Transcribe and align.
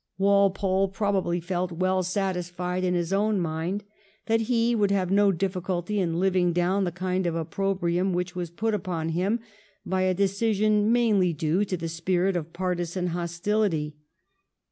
Walpole 0.17 0.87
probably 0.87 1.39
felt 1.39 1.71
well 1.71 2.01
satisfied 2.01 2.83
in 2.83 2.95
his 2.95 3.13
own 3.13 3.39
mind 3.39 3.83
that 4.25 4.41
he 4.41 4.73
could 4.75 4.89
have 4.89 5.11
no 5.11 5.31
difficulty 5.31 5.99
in 5.99 6.19
living 6.19 6.53
down 6.53 6.85
the 6.85 6.91
kind 6.91 7.27
of 7.27 7.35
opprobrium 7.35 8.11
which 8.11 8.35
was 8.35 8.49
put 8.49 8.73
upon 8.73 9.09
him 9.09 9.41
by 9.85 10.01
a 10.01 10.15
decision 10.15 10.91
mainly 10.91 11.33
due 11.33 11.63
to 11.65 11.77
the 11.77 11.87
spirit 11.87 12.35
of 12.35 12.51
partisan 12.51 13.09
hostility. 13.09 13.95